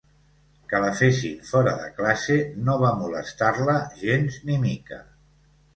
Que 0.71 0.79
la 0.83 0.87
fessin 1.01 1.35
fora 1.51 1.73
de 1.83 1.91
classe 1.99 2.39
no 2.69 2.81
va 2.85 2.95
molestar-la 3.05 3.79
gens 4.05 4.45
ni 4.51 4.63
mica. 4.69 5.05